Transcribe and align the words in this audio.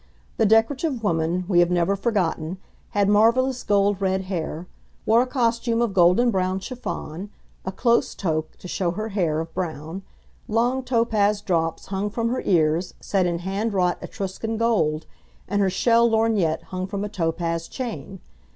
The 0.37 0.47
decorative 0.47 1.03
woman 1.03 1.45
we 1.47 1.59
have 1.59 1.69
never 1.69 1.95
forgotten, 1.95 2.57
had 2.89 3.07
marvellous 3.07 3.61
gold 3.61 4.01
red 4.01 4.21
hair, 4.23 4.65
wore 5.05 5.21
a 5.21 5.27
costume 5.27 5.79
of 5.79 5.93
golden 5.93 6.31
brown 6.31 6.59
chiffon, 6.59 7.29
a 7.65 7.71
close 7.71 8.15
toque 8.15 8.57
(to 8.57 8.67
show 8.67 8.89
her 8.89 9.09
hair) 9.09 9.39
of 9.39 9.53
brown; 9.53 10.01
long 10.47 10.81
topaz 10.81 11.39
drops 11.41 11.85
hung 11.85 12.09
from 12.09 12.29
her 12.29 12.41
ears, 12.41 12.95
set 12.99 13.27
in 13.27 13.37
hand 13.45 13.73
wrought 13.75 13.99
Etruscan 14.01 14.57
gold, 14.57 15.05
and 15.47 15.61
her 15.61 15.69
shell 15.69 16.09
lorgnettes 16.09 16.63
hung 16.69 16.87
from 16.87 17.03
a 17.03 17.07
topaz 17.09 17.67
chain. 17.67 18.21